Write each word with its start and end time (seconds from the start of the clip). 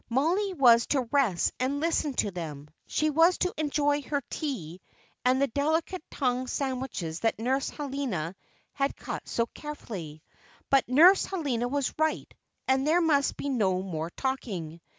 Mollie 0.09 0.55
was 0.55 0.87
to 0.87 1.07
rest 1.11 1.53
and 1.59 1.79
listen 1.79 2.15
to 2.15 2.31
them; 2.31 2.69
she 2.87 3.11
was 3.11 3.37
to 3.37 3.53
enjoy 3.55 4.01
her 4.01 4.23
tea 4.31 4.81
and 5.23 5.39
the 5.39 5.45
delicate 5.45 6.01
tongue 6.09 6.47
sandwiches 6.47 7.19
that 7.19 7.37
Nurse 7.37 7.69
Helena 7.69 8.35
had 8.73 8.97
cut 8.97 9.27
so 9.27 9.45
carefully. 9.53 10.23
But 10.71 10.89
Nurse 10.89 11.25
Helena 11.25 11.67
was 11.67 11.93
right, 11.99 12.33
and 12.67 12.87
there 12.87 12.99
must 12.99 13.37
be 13.37 13.47
no 13.47 13.83
more 13.83 14.09
talking. 14.09 14.81